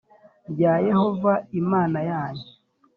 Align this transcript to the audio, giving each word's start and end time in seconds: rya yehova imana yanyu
rya 0.51 0.73
yehova 0.87 1.33
imana 1.61 1.99
yanyu 2.09 2.45